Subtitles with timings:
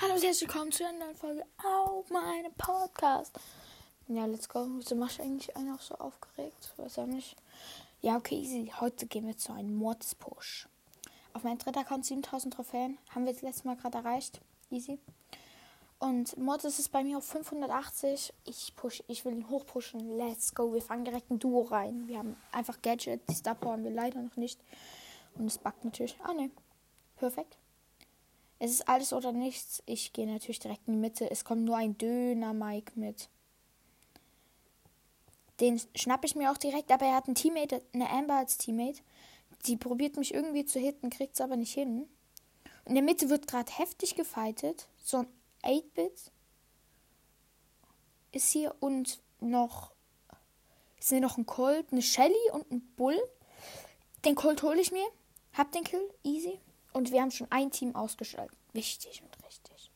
[0.00, 3.36] Hallo und herzlich willkommen zu einer neuen Folge auf meinem Podcast.
[4.06, 4.64] Ja, let's go.
[4.76, 6.72] Wieso machst du eigentlich einen auch so aufgeregt?
[6.76, 7.34] Weiß auch nicht.
[8.00, 8.72] Ja, okay, easy.
[8.78, 10.68] Heute gehen wir zu einem Mords-Push.
[11.32, 12.96] Auf meinem dritten Account 7000 Trophäen.
[13.12, 14.40] Haben wir das letzte Mal gerade erreicht.
[14.70, 15.00] Easy.
[15.98, 18.32] Und Mortis ist bei mir auf 580.
[18.44, 20.16] Ich push, ich will ihn hochpushen.
[20.16, 20.72] Let's go.
[20.72, 22.06] Wir fangen direkt ein Duo rein.
[22.06, 23.28] Wir haben einfach Gadget.
[23.28, 24.60] Die Star haben wir leider noch nicht.
[25.34, 26.16] Und es backt natürlich.
[26.22, 26.52] Ah, ne.
[27.16, 27.58] Perfekt.
[28.58, 29.82] Es ist alles oder nichts.
[29.86, 31.30] Ich gehe natürlich direkt in die Mitte.
[31.30, 33.28] Es kommt nur ein Döner Mike mit.
[35.60, 39.00] Den schnappe ich mir auch direkt, aber er hat einen Teammate, eine Amber als Teammate.
[39.66, 42.08] Die probiert mich irgendwie zu hitten, kriegt es aber nicht hin.
[42.84, 44.88] In der Mitte wird gerade heftig gefightet.
[45.04, 45.26] So ein
[45.62, 46.32] 8-Bit
[48.32, 49.92] ist hier und noch
[50.98, 53.18] ist hier noch ein Colt, eine Shelly und ein Bull.
[54.24, 55.06] Den Colt hole ich mir.
[55.52, 56.60] Hab den Kill, easy.
[56.92, 58.56] Und wir haben schon ein Team ausgeschaltet.
[58.72, 59.90] Wichtig und richtig.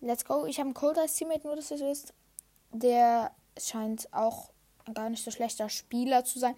[0.00, 0.46] Let's go.
[0.46, 2.14] Ich habe einen Colt als Teammate, nur dass ihr wisst.
[2.72, 4.50] Der scheint auch
[4.94, 6.56] gar nicht so schlechter Spieler zu sein.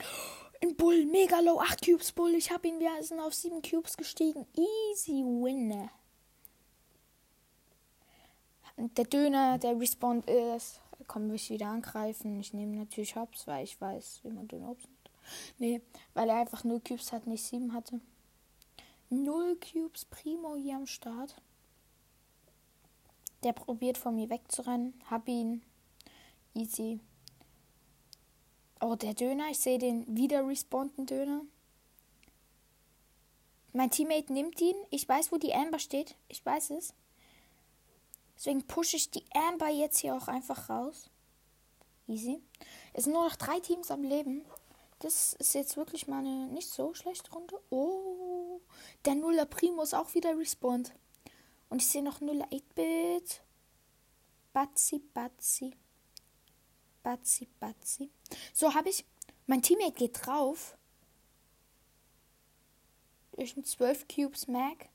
[0.62, 2.34] Ein Bull, mega low, 8 Cubes Bull.
[2.34, 4.46] Ich habe ihn, wir sind auf 7 Cubes gestiegen.
[4.54, 5.90] Easy Winner
[8.76, 12.40] der Döner, der respawned ist, kann mich wieder angreifen.
[12.40, 15.10] Ich nehme natürlich Hops, weil ich weiß, wie man Döner Hops nimmt.
[15.58, 15.80] Nee,
[16.14, 18.00] weil er einfach 0 Cubes hat, nicht 7 hatte.
[19.12, 21.36] 0 Cubes Primo hier am Start.
[23.42, 24.94] Der probiert von mir wegzurennen.
[25.10, 25.62] Hab ihn.
[26.54, 26.98] Easy.
[28.80, 29.50] Oh, der Döner.
[29.50, 31.42] Ich sehe den wieder respawnten Döner.
[33.74, 34.76] Mein Teammate nimmt ihn.
[34.88, 36.16] Ich weiß, wo die Amber steht.
[36.28, 36.94] Ich weiß es.
[38.36, 41.10] Deswegen pushe ich die Amber jetzt hier auch einfach raus.
[42.08, 42.40] Easy.
[42.94, 44.42] Es sind nur noch drei Teams am Leben.
[45.00, 47.60] Das ist jetzt wirklich mal eine nicht so schlechte Runde.
[47.70, 48.41] Oh,
[49.04, 50.94] der Nuller Primo ist auch wieder respawned.
[51.68, 53.42] Und ich sehe noch Nuller 8-Bit.
[54.52, 55.76] Batzi, Batzi.
[57.02, 58.10] Batzi, Batzi.
[58.52, 59.04] So habe ich.
[59.46, 60.76] Mein Teammate geht drauf.
[63.32, 64.88] Durch ein 12 Cubes Mag.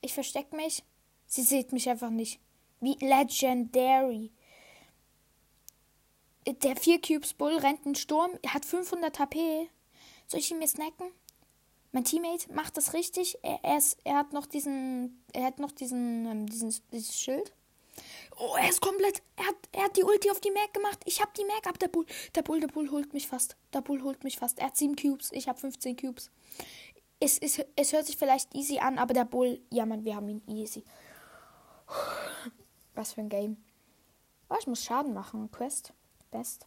[0.00, 0.84] Ich verstecke mich.
[1.26, 2.40] Sie sieht mich einfach nicht.
[2.80, 4.30] Wie legendary.
[6.46, 9.68] Der 4 Cubes Bull rennt einen Sturm, er hat 500 HP.
[10.28, 11.10] Soll ich ihn mir snacken?
[11.92, 13.38] Mein Teammate macht das richtig.
[13.42, 17.52] Er, er, ist, er hat noch diesen, er hat noch diesen, ähm, diesen, dieses Schild.
[18.38, 21.00] Oh, er ist komplett, er hat, er hat die Ulti auf die Mac gemacht.
[21.06, 22.04] Ich hab die Mac ab, der Bull.
[22.34, 23.56] Der Bull, der Bull holt mich fast.
[23.72, 24.58] Der Bull holt mich fast.
[24.58, 26.30] Er hat 7 Cubes, ich habe 15 Cubes.
[27.18, 30.28] Es, es, es hört sich vielleicht easy an, aber der Bull, ja man, wir haben
[30.28, 30.84] ihn easy.
[32.94, 33.56] Was für ein Game.
[34.50, 35.50] Oh, ich muss Schaden machen.
[35.50, 35.92] Quest.
[36.30, 36.66] Best.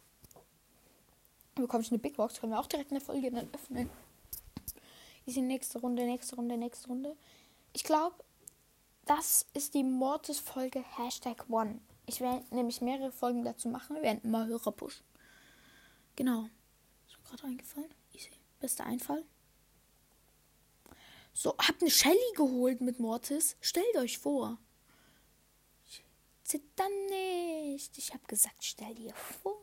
[1.54, 3.90] Bekomme ich eine Big Box, können wir auch direkt eine Folge dann öffnen.
[5.30, 7.16] Ist die nächste Runde, nächste Runde, nächste Runde.
[7.72, 8.16] Ich glaube,
[9.06, 11.78] das ist die Mortis-Folge Hashtag One.
[12.06, 13.94] Ich werde nämlich mehrere Folgen dazu machen.
[13.94, 15.04] Wir werden immer höher pushen.
[16.16, 16.48] Genau.
[17.06, 17.94] So gerade eingefallen.
[18.12, 18.30] Easy.
[18.58, 19.24] Bester Einfall.
[21.32, 23.56] So, habt eine Shelly geholt mit Mortis.
[23.60, 24.58] Stellt euch vor.
[26.42, 27.96] Zitter nicht.
[27.98, 29.62] Ich habe gesagt, stell dir vor.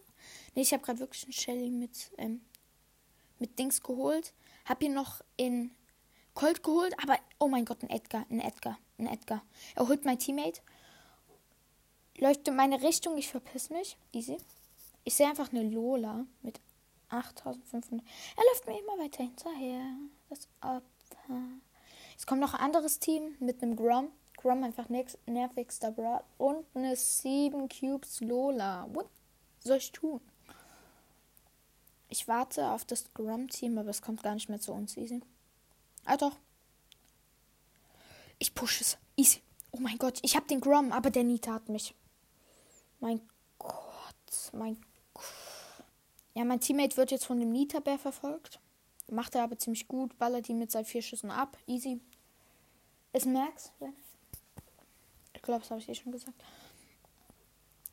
[0.56, 2.40] Nee, ich habe gerade wirklich einen Shelly mit, ähm,
[3.40, 4.34] mit Dings geholt.
[4.66, 5.72] Hab ihn noch in
[6.34, 9.44] Colt geholt, aber oh mein Gott, ein Edgar, ein Edgar, ein Edgar.
[9.76, 10.62] Er holt mein Teammate.
[12.16, 13.98] In meine Richtung, ich verpiss mich.
[14.12, 14.38] Easy.
[15.04, 16.60] Ich sehe einfach eine Lola mit
[17.10, 18.06] 8500.
[18.36, 19.98] Er läuft mir immer weiter hinterher.
[20.30, 21.44] Das Opfer.
[22.18, 24.10] Es kommt noch ein anderes Team mit einem Grom.
[24.38, 28.88] Grom einfach nervigster Brat und eine 7 Cubes Lola.
[28.94, 29.10] What
[29.60, 30.22] soll ich tun?
[32.10, 34.96] Ich warte auf das Grom-Team, aber es kommt gar nicht mehr zu uns.
[34.98, 35.22] Easy.
[36.06, 36.36] Ah doch.
[38.40, 38.98] Ich push es.
[39.16, 39.42] Easy.
[39.72, 41.94] Oh mein Gott, ich hab den Grom, aber der Nita hat mich.
[43.00, 43.22] Mein
[43.60, 44.78] Gott, mein
[45.14, 45.26] Gott.
[46.34, 48.60] Ja, mein Teammate wird jetzt von dem Nita-Bär verfolgt.
[49.10, 51.58] Macht er aber ziemlich gut, ballert ihn mit seinen vier Schüssen ab.
[51.68, 52.00] Easy.
[53.14, 53.94] Ist Max, wenn
[55.48, 56.44] glaube, das habe ich eh schon gesagt.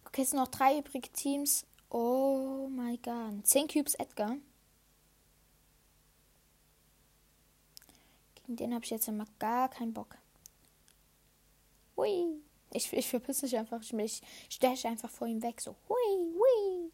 [0.05, 1.65] Okay, es sind noch drei übrige Teams.
[1.97, 3.47] Oh my god.
[3.47, 4.37] 10 Cubes Edgar.
[8.35, 10.19] Gegen den habe ich jetzt immer gar keinen Bock.
[11.97, 12.43] Hui.
[12.73, 13.81] Ich, ich verpisse mich einfach.
[13.81, 15.61] Ich, ich steche einfach vor ihm weg.
[15.61, 15.77] So.
[15.89, 16.91] Hui, hui.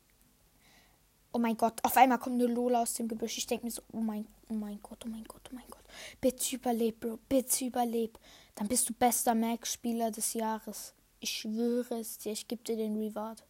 [1.33, 1.83] Oh mein Gott.
[1.83, 3.39] Auf einmal kommt eine Lola aus dem Gebüsch.
[3.39, 5.85] Ich denke mir so, oh mein, oh mein Gott, oh mein Gott, oh mein Gott.
[6.21, 7.19] Bitte überleb, Bro.
[7.27, 8.19] Bitte überleb.
[8.55, 10.93] Dann bist du bester Mac-Spieler des Jahres.
[11.21, 13.47] Ich schwöre es dir, ich gebe dir den Reward.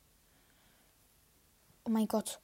[1.91, 2.41] Oh mein Gott.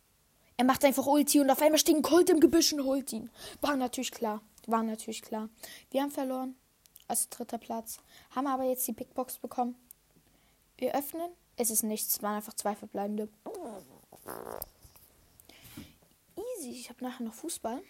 [0.57, 3.31] Er macht einfach Ulti und auf einmal steht ein Colt im Gebüsch und holt ihn.
[3.61, 4.43] War natürlich klar.
[4.67, 5.49] War natürlich klar.
[5.93, 6.57] Wir haben verloren.
[7.07, 7.99] Also dritter Platz.
[8.35, 9.77] Haben aber jetzt die Big Box bekommen.
[10.79, 11.31] Wir öffnen.
[11.55, 12.17] Es ist nichts.
[12.17, 13.29] Es waren einfach zwei verbleibende.
[16.59, 16.71] Easy.
[16.71, 17.81] Ich habe nachher noch Fußball.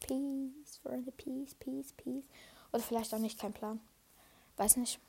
[0.00, 1.10] Peace, Freunde.
[1.12, 2.24] Peace, peace, peace.
[2.70, 3.40] Oder vielleicht auch nicht.
[3.40, 3.80] Kein Plan.
[4.58, 5.00] Weiß nicht.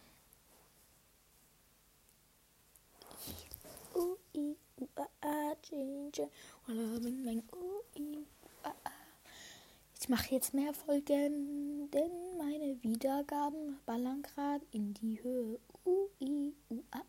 [10.00, 15.60] Ich mache jetzt mehr Folgen, denn meine Wiedergaben ballern gerade in die Höhe.
[15.86, 17.04] Ui, ua.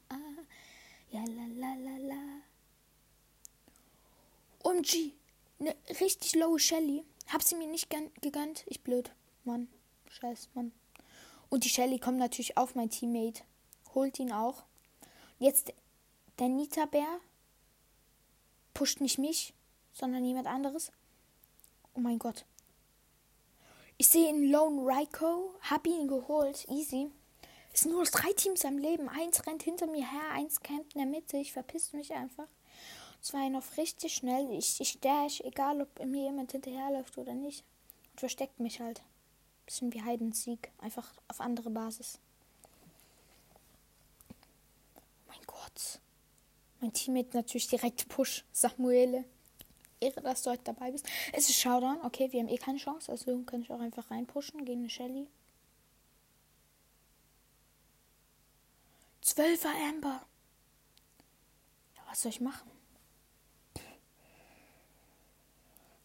[1.10, 2.42] Ja, la, la, la, la.
[4.62, 5.12] OMG,
[5.58, 7.04] ne richtig low Shelly.
[7.28, 8.64] Hab sie mir nicht gegönnt.
[8.66, 9.10] Ich blöd.
[9.44, 9.68] Mann.
[10.08, 10.72] Scheiß, Mann.
[11.50, 13.42] Und die Shelly kommt natürlich auf mein Teammate.
[13.94, 14.64] Holt ihn auch.
[15.38, 15.72] Jetzt
[16.38, 17.20] der Nita-Bär
[18.74, 19.54] pusht nicht mich,
[19.92, 20.92] sondern jemand anderes.
[21.94, 22.44] Oh mein Gott.
[23.98, 27.10] Ich sehe einen Lone Raiko, hab ihn geholt, easy.
[27.72, 29.08] Es sind nur drei Teams am Leben.
[29.08, 31.38] Eins rennt hinter mir her, eins campt in der Mitte.
[31.38, 32.48] Ich verpiss mich einfach.
[33.20, 34.50] Zwar noch richtig schnell.
[34.52, 37.64] Ich, ich dash, egal ob mir jemand hinterherläuft oder nicht.
[38.10, 39.02] Und versteckt mich halt.
[39.64, 40.70] Bisschen wie Heidensieg.
[40.78, 42.18] Einfach auf andere Basis.
[44.96, 46.00] Oh mein Gott.
[46.82, 48.44] Mein Teammate natürlich direkt Push.
[48.52, 49.24] Samuele.
[50.00, 51.06] Ehre, dass du heute dabei bist.
[51.32, 52.00] Es ist Showdown.
[52.02, 53.12] Okay, wir haben eh keine Chance.
[53.12, 55.28] Also kann ich auch einfach reinpushen gegen eine Shelly.
[59.20, 60.26] Zwölfer Amber.
[61.94, 62.68] Ja, was soll ich machen?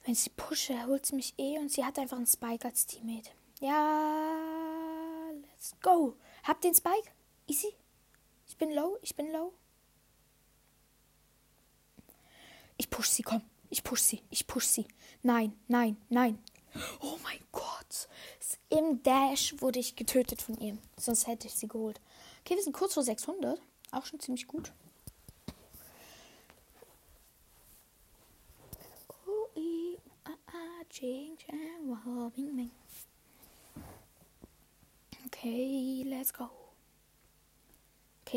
[0.05, 3.31] Wenn sie pushe, holt sie mich eh und sie hat einfach einen Spike als Teammate.
[3.59, 6.15] Ja, let's go.
[6.43, 7.09] Habt den Spike?
[7.47, 7.73] Easy.
[8.47, 9.53] Ich bin low, ich bin low.
[12.77, 13.41] Ich push sie, komm.
[13.69, 14.87] Ich push sie, ich push sie.
[15.23, 16.39] Nein, nein, nein.
[17.01, 18.07] Oh mein Gott.
[18.69, 20.79] Im Dash wurde ich getötet von ihm.
[20.97, 21.99] Sonst hätte ich sie geholt.
[22.41, 23.59] Okay, wir sind kurz vor 600.
[23.91, 24.71] Auch schon ziemlich gut.
[35.25, 36.49] Okay, let's go.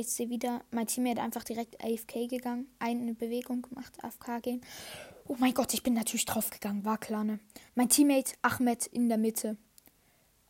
[0.02, 4.60] Sehe wieder, mein Teammate einfach direkt AFK gegangen, eine Bewegung gemacht, AFK gehen.
[5.26, 7.40] Oh mein Gott, ich bin natürlich draufgegangen, war klar, ne?
[7.75, 9.56] Mein Teammate Ahmed in der Mitte.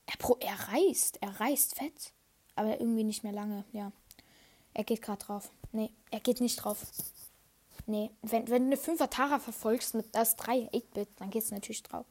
[0.07, 2.13] Er, pro, er reißt, er reißt fett.
[2.57, 3.93] Aber irgendwie nicht mehr lange, ja.
[4.75, 5.51] Er geht gerade drauf.
[5.73, 6.87] Nee, er geht nicht drauf.
[7.87, 11.83] Nee, wenn, wenn du eine 5er Tara verfolgst mit das 3 8-Bit, dann geht's natürlich
[11.83, 12.07] drauf.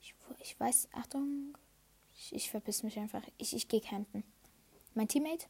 [0.00, 1.56] Ich, ich weiß, Achtung.
[2.14, 3.22] Ich, ich verpiss mich einfach.
[3.38, 4.22] Ich, ich gehe campen.
[4.94, 5.46] Mein Teammate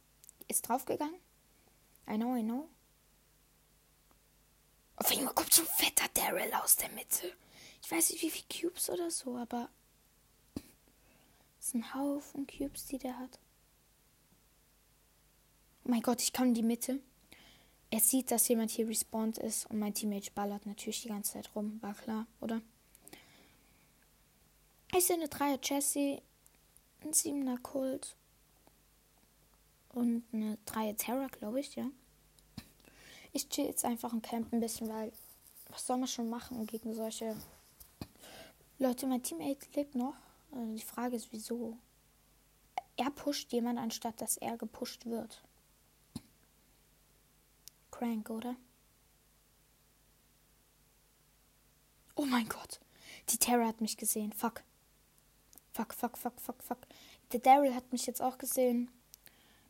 [0.47, 1.19] ist draufgegangen.
[2.09, 2.69] I know, I know.
[4.95, 7.33] Auf einmal kommt so ein fetter Daryl aus der Mitte.
[7.83, 9.69] Ich weiß nicht, wie viele Cubes oder so, aber.
[11.59, 13.39] Es sind ein Haufen Cubes, die der hat.
[15.85, 16.99] Oh mein Gott, ich kann in die Mitte.
[17.89, 21.49] Er sieht, dass jemand hier respawned ist und mein Teammate ballert natürlich die ganze Zeit
[21.55, 21.81] rum.
[21.81, 22.61] War klar, oder?
[24.93, 26.21] Ich sehe eine 3er Jessie,
[27.01, 28.16] ein 7er Kult
[29.89, 31.89] und eine 3er Terra, glaube ich, ja.
[33.33, 35.11] Ich chill jetzt einfach und camp ein bisschen, weil
[35.69, 37.35] was soll man schon machen gegen solche
[38.79, 39.07] Leute?
[39.07, 40.15] Mein Teammate lebt noch.
[40.51, 41.77] Also die Frage ist, wieso?
[42.95, 45.43] Er pusht jemand, anstatt dass er gepusht wird.
[47.91, 48.55] Crank, oder?
[52.15, 52.79] Oh mein Gott.
[53.29, 54.33] Die Terra hat mich gesehen.
[54.33, 54.63] Fuck.
[55.73, 56.79] Fuck, fuck, fuck, fuck, fuck.
[57.31, 58.89] Der Daryl hat mich jetzt auch gesehen.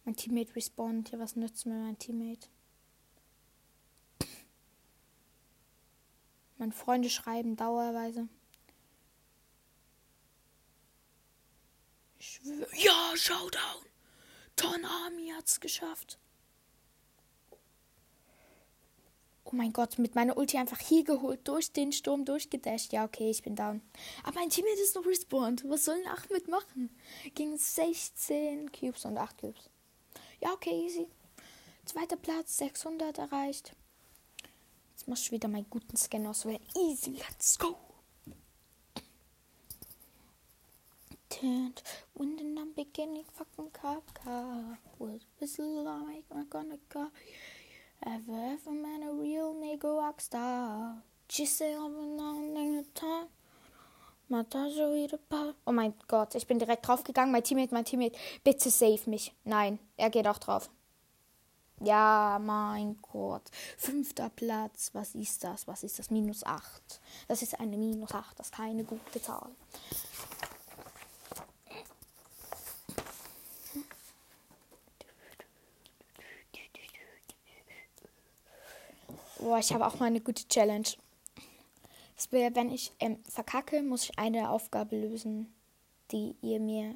[0.07, 1.11] Mein Teammate respawnt.
[1.11, 2.47] Ja, was nützt mir mein Teammate?
[6.57, 8.29] Meine Freunde schreiben dauerweise.
[12.73, 13.85] Ja, Showdown.
[14.55, 16.17] Ton Army hat's geschafft.
[19.43, 22.93] Oh mein Gott, mit meiner Ulti einfach hier geholt, durch den Sturm durchgedasht.
[22.93, 23.81] Ja, okay, ich bin down.
[24.23, 25.67] Aber mein Teammate ist noch respawned.
[25.67, 26.97] Was soll ein Achmed machen?
[27.35, 29.69] Gegen 16 Cubes und 8 Cubes.
[30.39, 31.08] Ja, okay, easy.
[31.86, 33.75] Zweiter Platz, 600 erreicht.
[34.91, 36.62] Jetzt mach ich wieder meinen guten Scan auswählen.
[36.75, 37.77] Easy, let's go.
[41.29, 41.84] Turned
[42.15, 44.79] when I'm beginning fucking car car.
[44.98, 46.25] Was like?
[46.32, 47.12] I'm gonna go.
[48.06, 51.01] Ever ever man a real nigga rockstar.
[51.27, 53.06] Just say I'm not time.
[54.38, 55.17] Montage wieder
[55.65, 57.32] Oh mein Gott, ich bin direkt drauf gegangen.
[57.32, 59.34] Mein Teammate, mein Teammate, bitte save mich.
[59.44, 60.70] Nein, er geht auch drauf.
[61.79, 63.41] Ja, mein Gott.
[63.77, 64.91] Fünfter Platz.
[64.94, 65.67] Was ist das?
[65.67, 66.12] Was ist das?
[66.12, 67.01] Minus 8.
[67.27, 68.38] Das ist eine Minus 8.
[68.38, 69.50] Das ist keine gute Zahl.
[79.39, 80.89] Boah, ich habe auch mal eine gute Challenge.
[82.17, 85.53] Das wäre, wenn ich ähm, verkacke, muss ich eine Aufgabe lösen,
[86.12, 86.95] die ihr mir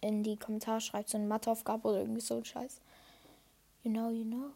[0.00, 1.08] in die Kommentare schreibt.
[1.08, 2.80] So eine Matheaufgabe oder irgendwie so ein Scheiß.
[3.84, 4.50] You know, you know.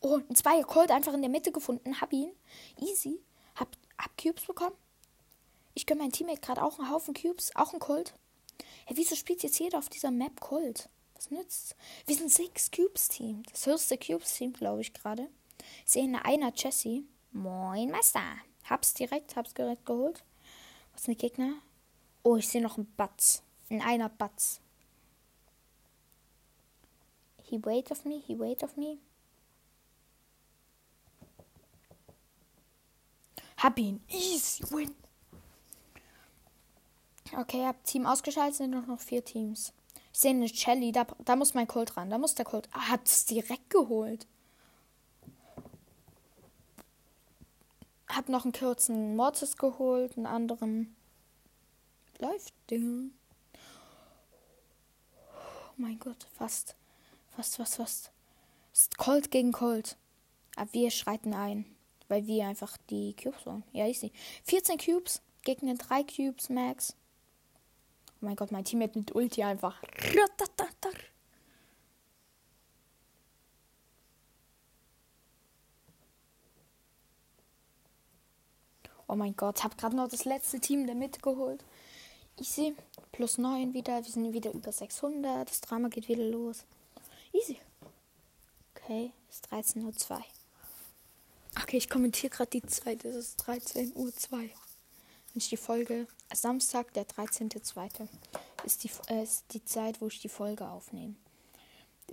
[0.00, 2.00] Oh, ein Zweier Cold einfach in der Mitte gefunden.
[2.00, 2.30] Hab ihn.
[2.78, 3.18] Easy.
[3.56, 3.68] Hab,
[3.98, 4.76] hab Cubes bekommen.
[5.74, 7.56] Ich gönne mein Teammate gerade auch einen Haufen Cubes.
[7.56, 8.12] Auch ein Cold.
[8.84, 10.90] Hey, wieso spielt jetzt jeder auf dieser Map Cold?
[11.14, 11.76] Was nützt?
[12.06, 13.42] Wir sind sechs Cubes Team.
[13.50, 15.28] Das höchste Cubes Team, glaube ich gerade.
[15.84, 17.06] Ich sehe eine einer Jessie.
[17.32, 18.20] Moin Meister.
[18.64, 20.24] Hab's direkt, hab's direkt geholt.
[20.92, 21.54] Was sind die Gegner?
[22.22, 23.42] Oh, ich sehe noch einen Batz.
[23.68, 24.60] In einer Batz.
[27.42, 28.98] He wait of me, he wait of me.
[33.56, 34.02] Hab ihn.
[34.08, 34.94] Easy win.
[37.36, 39.72] Okay, hab Team ausgeschaltet, sind noch, vier Teams.
[40.12, 42.10] Ich sehe eine Shelly, da, da muss mein Colt ran.
[42.10, 42.68] Da muss der Colt.
[42.72, 44.26] Ah, hat es direkt geholt.
[48.18, 50.96] Hab noch einen kurzen Mortis geholt, einen anderen.
[52.18, 53.10] Läuft, Dinge.
[55.14, 56.74] Oh mein Gott, fast.
[57.36, 58.10] Fast, fast, fast.
[58.72, 59.96] Ist Colt gegen Colt.
[60.56, 61.64] Aber wir schreiten ein.
[62.08, 63.62] Weil wir einfach die Cubes wollen.
[63.70, 64.10] Ja, ich sehe.
[64.46, 66.96] 14 Cubes gegen den 3 Cubes Max.
[68.14, 69.80] Oh mein Gott, mein Team hat mit Ulti einfach.
[79.07, 81.64] Oh mein Gott, hab gerade noch das letzte Team der Mitte geholt.
[82.38, 82.74] Easy.
[83.12, 84.04] Plus 9 wieder.
[84.04, 85.48] Wir sind wieder über 600.
[85.48, 86.64] Das Drama geht wieder los.
[87.32, 87.58] Easy.
[88.74, 90.24] Okay, ist 13.02 Uhr.
[91.60, 93.04] Okay, ich kommentiere gerade die Zeit.
[93.04, 94.50] Es ist 13.02 Uhr
[95.38, 98.08] ich die Folge, Samstag, der 13.2.
[98.64, 101.14] Ist die, äh, ist die Zeit, wo ich die Folge aufnehme.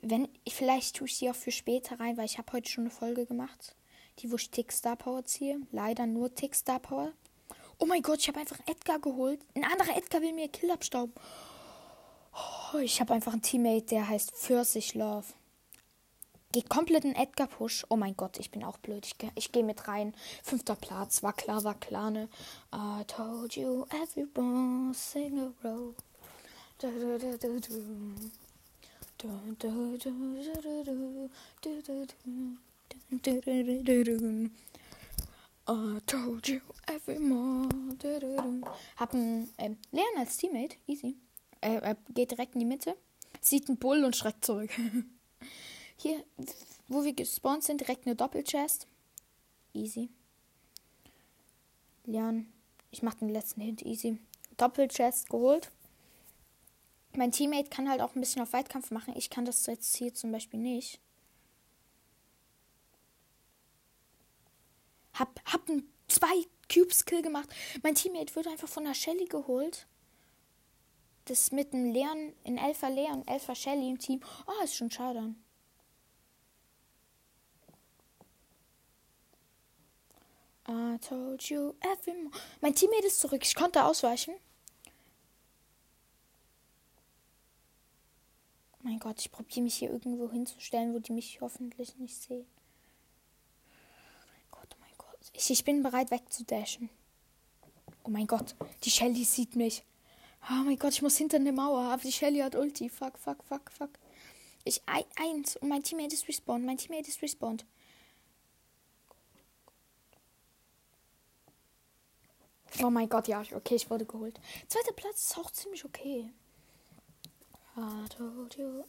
[0.02, 2.92] Wenn, vielleicht tue ich sie auch für später rein, weil ich habe heute schon eine
[2.92, 3.76] Folge gemacht.
[4.20, 5.60] Die, wo ich Tick Star Power ziehe.
[5.72, 7.12] Leider nur Tick Star Power.
[7.80, 9.42] Oh mein Gott, ich habe einfach Edgar geholt.
[9.54, 11.14] Ein anderer Edgar will mir Kill abstauben.
[12.34, 15.26] Oh, ich habe einfach einen Teammate, der heißt Pfirsich Love.
[16.52, 17.86] Geht komplett in Edgar Push.
[17.90, 19.06] Oh mein Gott, ich bin auch blöd.
[19.06, 20.16] Ich, ich gehe mit rein.
[20.42, 21.22] Fünfter Platz.
[21.22, 22.30] War klar, war klar, ne?
[22.74, 25.94] I told you everyone sing a row.
[35.68, 38.62] I told you everyone.
[38.98, 40.76] Hab einen ähm, Leon als Teammate.
[40.88, 41.16] Easy.
[41.62, 42.96] Er, er geht direkt in die Mitte.
[43.42, 44.70] Sieht einen Bull und schreckt zurück.
[45.98, 46.24] Hier,
[46.88, 48.88] wo wir gespawnt sind, direkt eine Doppelchest.
[49.74, 50.10] Easy.
[52.06, 52.48] Leon,
[52.92, 54.20] ich mach den letzten Hint easy.
[54.58, 55.72] Doppelchest geholt.
[57.16, 59.16] Mein Teammate kann halt auch ein bisschen auf Weitkampf machen.
[59.18, 61.00] Ich kann das jetzt hier zum Beispiel nicht.
[65.46, 67.50] Hab, hab ein zwei Cubes Kill gemacht.
[67.84, 69.88] Mein Teammate wird einfach von der Shelly geholt.
[71.26, 74.22] Das mit dem Leon in Elfer Leon, Elfer Shelly im Team.
[74.46, 75.34] Oh, ist schon schade.
[80.68, 82.30] I told you every
[82.62, 83.44] Mein Teammate ist zurück.
[83.44, 84.34] Ich konnte ausweichen.
[88.82, 92.46] Mein Gott, ich probiere mich hier irgendwo hinzustellen, wo die mich hoffentlich nicht sehen.
[94.32, 95.15] Mein Gott, oh mein Gott.
[95.34, 96.90] Ich, ich bin bereit wegzudashen.
[98.04, 99.84] Oh mein Gott, die Shelly sieht mich.
[100.50, 101.92] Oh mein Gott, ich muss hinter eine Mauer.
[101.92, 102.90] Aber die Shelly hat Ulti.
[102.90, 103.90] Fuck, fuck, fuck, fuck.
[104.64, 105.58] Ich, eins.
[105.58, 106.66] Und mein Teammate ist respawned.
[106.66, 107.66] Mein Teammate ist respawned.
[112.84, 114.40] Oh mein Gott, ja, okay, ich wurde geholt.
[114.68, 116.30] Zweiter Platz ist auch ziemlich okay.
[117.78, 118.84] I told you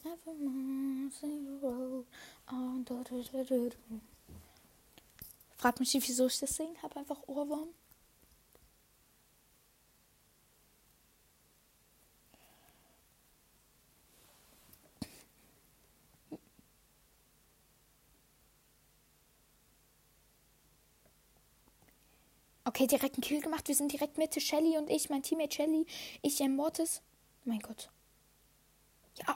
[5.57, 6.81] Frag mich nicht, wieso ich das singe.
[6.83, 7.69] Hab einfach Ohrwurm.
[22.65, 23.67] Okay, direkt einen Kill gemacht.
[23.67, 24.39] Wir sind direkt Mitte.
[24.39, 25.87] Shelly und ich, mein Teammate Shelly.
[26.21, 27.01] Ich, ähm, Mortis.
[27.45, 27.89] Mein Gott.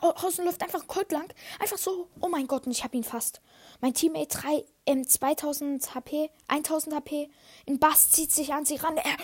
[0.02, 1.34] Außen läuft einfach ein Colt lang.
[1.60, 2.08] Einfach so.
[2.20, 3.42] Oh mein Gott, und ich hab ihn fast.
[3.80, 7.30] Mein Teammate 3, ähm, 2000 HP, 1000 HP.
[7.68, 8.98] Ein Bass zieht sich an sie ran.
[8.98, 9.18] Er,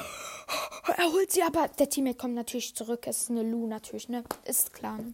[0.98, 3.06] er holt sie, aber der Teammate kommt natürlich zurück.
[3.08, 4.24] Es ist eine Lu natürlich, ne?
[4.46, 4.98] Ist klar.
[4.98, 5.14] Ne?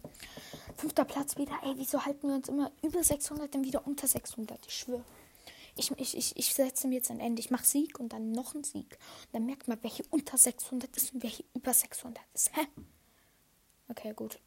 [0.76, 1.52] Fünfter Platz wieder.
[1.62, 4.58] Ey, wieso halten wir uns immer über 600, dann wieder unter 600?
[4.66, 5.04] Ich schwöre.
[5.76, 7.40] Ich, ich, ich, ich setze mir jetzt ein Ende.
[7.40, 8.98] Ich mache Sieg und dann noch ein Sieg.
[9.26, 12.56] Und dann merkt man, welche unter 600 ist und welche über 600 ist.
[12.56, 12.66] Hä?
[13.88, 14.38] Okay, gut.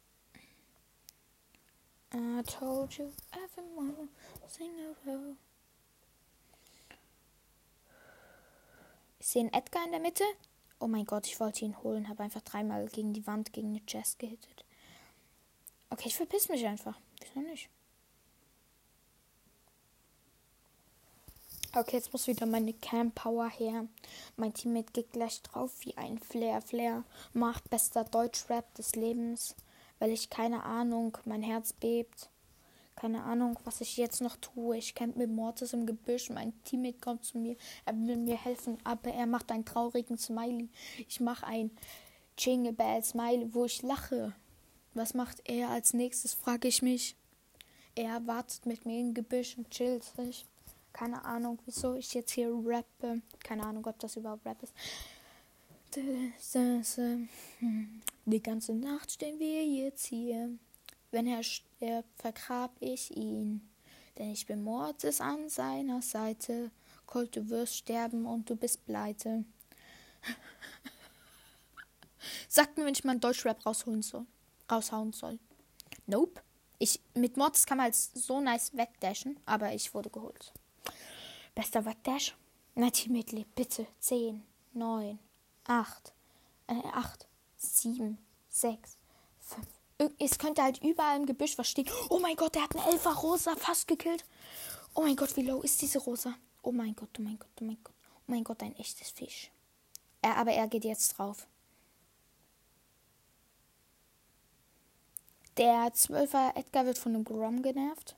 [2.12, 4.08] I told you everyone
[4.48, 5.36] sing a row.
[9.20, 10.24] Ich sehe einen Edgar in der Mitte.
[10.80, 13.84] Oh mein Gott, ich wollte ihn holen, habe einfach dreimal gegen die Wand, gegen eine
[13.84, 14.64] Chest gehittet.
[15.90, 16.98] Okay, ich verpiss mich einfach.
[17.20, 17.68] Wieso nicht?
[21.74, 23.86] Okay, jetzt muss wieder meine Camp Power her.
[24.36, 26.62] Mein Teammate geht gleich drauf wie ein Flair.
[26.62, 29.54] Flair macht bester Deutschrap des Lebens
[29.98, 32.30] weil ich keine Ahnung, mein Herz bebt.
[32.96, 34.76] Keine Ahnung, was ich jetzt noch tue.
[34.76, 36.30] Ich kämpfe mit Mortis im Gebüsch.
[36.30, 37.56] Mein Teammate kommt zu mir.
[37.84, 40.68] Er will mir helfen, aber er macht einen traurigen Smiley.
[41.06, 41.70] Ich mache ein
[42.36, 44.34] Jingle Bell Smiley, wo ich lache.
[44.94, 47.14] Was macht er als nächstes, frage ich mich.
[47.94, 50.44] Er wartet mit mir im Gebüsch und chillt sich.
[50.92, 53.22] Keine Ahnung, wieso ich jetzt hier rappe.
[53.44, 54.74] Keine Ahnung, ob das überhaupt Rap ist.
[58.24, 60.50] Die ganze Nacht stehen wir jetzt hier.
[61.10, 63.68] Wenn er stirbt, vergrab ich ihn.
[64.18, 66.70] Denn ich bin Mordes an seiner Seite.
[67.06, 69.44] Colt, du wirst sterben und du bist pleite.
[72.48, 74.26] Sagt mir, wenn ich meinen Deutschrap rausholen soll,
[74.70, 75.38] raushauen soll.
[76.06, 76.42] Nope.
[76.78, 80.52] Ich, mit Mordes kann man halt so nice wegdashen, aber ich wurde geholt.
[81.54, 82.36] Bester Wegdash?
[82.74, 83.86] Na, Teammate, bitte.
[83.98, 85.18] 10, 9,
[85.68, 86.12] 8,
[86.66, 88.96] äh, 8, 7, 6,
[89.40, 89.66] 5.
[90.18, 91.88] Es könnte halt überall im Gebüsch was stehen.
[92.08, 94.24] Oh mein Gott, der hat eine Elfer Rosa fast gekillt.
[94.94, 96.34] Oh mein Gott, wie low ist diese Rosa?
[96.62, 97.94] Oh mein Gott, oh mein Gott, oh mein Gott.
[98.16, 99.50] Oh mein Gott, ein echtes Fisch.
[100.22, 101.46] Er, aber er geht jetzt drauf.
[105.56, 108.16] Der 12er Edgar wird von einem Grom genervt.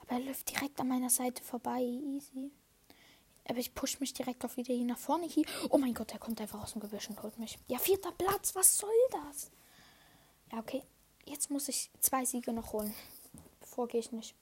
[0.00, 1.80] Aber er läuft direkt an meiner Seite vorbei.
[1.80, 2.50] Easy.
[3.48, 5.44] Aber ich push mich direkt auf wieder hier nach vorne hier.
[5.70, 7.58] Oh mein Gott, er kommt einfach aus dem Gebüsch und holt mich.
[7.68, 8.54] Ja, vierter Platz.
[8.54, 9.50] Was soll das?
[10.52, 10.82] Ja, okay.
[11.24, 12.94] Jetzt muss ich zwei Siege noch holen.
[13.60, 14.34] Bevor gehe ich nicht.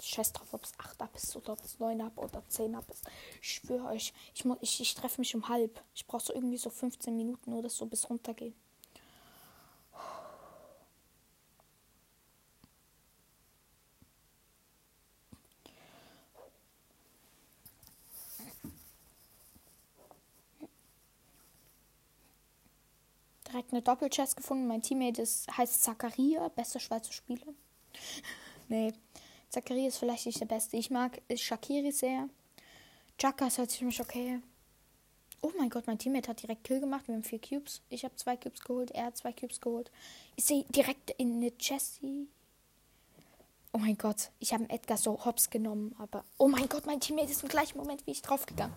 [0.00, 2.84] Scheiß drauf, ob es 8 ab ist oder ob es 9 ab oder 10 ab
[2.88, 3.04] ist.
[3.42, 5.82] Ich schwöre euch, ich, ich, ich treffe mich um halb.
[5.94, 8.54] Ich brauche so irgendwie so 15 Minuten oder so bis runtergehen.
[23.72, 24.66] Eine Doppelchest gefunden.
[24.66, 27.46] Mein Teammate ist, heißt Zakaria, bester Schweizer Spieler.
[28.68, 28.92] nee,
[29.48, 30.76] Zakaria ist vielleicht nicht der beste.
[30.76, 32.28] Ich mag Shakiri sehr.
[33.18, 34.40] Chaka ist halt ziemlich okay.
[35.40, 37.06] Oh mein Gott, mein Teammate hat direkt Kill gemacht.
[37.06, 37.80] Wir haben vier Cubes.
[37.90, 38.90] Ich habe zwei Cubes geholt.
[38.90, 39.90] Er hat zwei Cubes geholt.
[40.36, 42.28] Ich sehe direkt in eine Jessie.
[43.72, 47.30] Oh mein Gott, ich habe Edgar so hops genommen, aber oh mein Gott, mein Teammate
[47.30, 48.74] ist im gleichen Moment wie ich draufgegangen.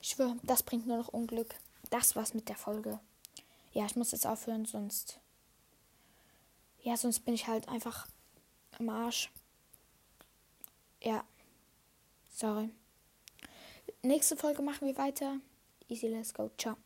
[0.00, 1.54] Ich schwöre, das bringt nur noch Unglück.
[1.90, 3.00] Das war's mit der Folge
[3.74, 5.20] ja, ich muss jetzt aufhören, sonst.
[6.80, 8.06] Ja, sonst bin ich halt einfach
[8.78, 9.30] am Arsch.
[11.02, 11.24] Ja.
[12.30, 12.70] Sorry.
[14.02, 15.38] Nächste Folge machen wir weiter.
[15.88, 16.50] Easy, let's go.
[16.56, 16.76] Ciao.